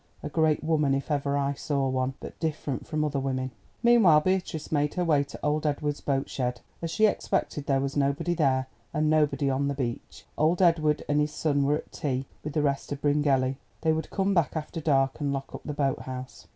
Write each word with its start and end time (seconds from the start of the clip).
A 0.23 0.29
great 0.29 0.63
woman, 0.63 0.95
if 0.95 1.11
ever 1.11 1.37
I 1.37 1.53
saw 1.53 1.87
one, 1.87 2.15
but 2.19 2.39
different 2.39 2.87
from 2.87 3.05
other 3.05 3.19
women." 3.19 3.51
Meanwhile 3.83 4.21
Beatrice 4.21 4.71
made 4.71 4.95
her 4.95 5.05
way 5.05 5.23
to 5.25 5.39
old 5.43 5.63
Edward's 5.67 6.01
boat 6.01 6.27
shed. 6.27 6.59
As 6.81 6.89
she 6.89 7.05
expected, 7.05 7.67
there 7.67 7.79
was 7.79 7.95
nobody 7.95 8.33
there, 8.33 8.65
and 8.95 9.11
nobody 9.11 9.47
on 9.47 9.67
the 9.67 9.75
beach. 9.75 10.25
Old 10.39 10.59
Edward 10.59 11.03
and 11.07 11.19
his 11.21 11.31
son 11.31 11.65
were 11.65 11.75
at 11.75 11.91
tea, 11.91 12.25
with 12.43 12.53
the 12.53 12.63
rest 12.63 12.91
of 12.91 12.99
Bryngelly. 13.03 13.57
They 13.81 13.93
would 13.93 14.09
come 14.09 14.33
back 14.33 14.53
after 14.55 14.81
dark 14.81 15.19
and 15.21 15.31
lock 15.31 15.53
up 15.53 15.61
the 15.65 15.71
boat 15.71 15.99
house. 15.99 16.47